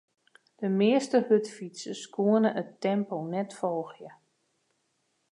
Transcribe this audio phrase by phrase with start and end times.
[0.61, 4.11] De measte hurdfytsers koene it tempo net folgje.